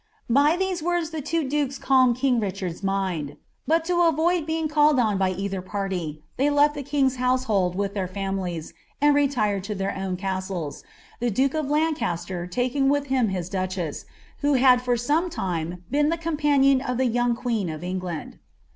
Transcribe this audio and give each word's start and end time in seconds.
"By 0.31 0.57
ihcse 0.57 0.81
words 0.81 1.11
the 1.11 1.21
two 1.21 1.47
dukes 1.47 1.77
culmcil 1.77 2.17
kin^ 2.17 2.39
RirhKni's 2.39 2.81
miml; 2.81 3.37
but 3.67 3.85
to 3.85 3.93
■Toid 3.93 4.45
ln'iin 4.47 4.67
mlleil 4.67 4.97
on 4.97 5.19
by 5.19 5.31
eiilinr 5.31 5.61
pnrty, 5.61 6.21
llicy 6.39 6.51
left 6.55 6.73
the 6.73 6.81
king's 6.81 7.17
household 7.17 7.75
wit}) 7.75 7.93
tlirir 7.93 8.09
familife, 8.11 8.73
and 8.99 9.13
retired 9.13 9.63
to 9.65 9.75
their 9.75 9.95
own 9.95 10.17
cnsileit, 10.17 10.81
the 11.19 11.29
iluke 11.29 11.53
of 11.53 11.67
Lane^s 11.67 12.29
ler 12.31 12.47
Hiking 12.51 12.87
wiib 12.87 13.05
him 13.13 13.27
his 13.29 13.47
duchess, 13.47 14.05
who 14.39 14.55
had 14.55 14.81
for 14.81 14.97
sonic 14.97 15.37
lime 15.37 15.83
been 15.91 16.09
the 16.09 16.17
com 16.17 16.35
panion 16.35 16.81
of 16.83 16.97
the 16.97 17.07
ynong 17.07 17.35
queen 17.35 17.69
of 17.69 17.83
England. 17.83 18.39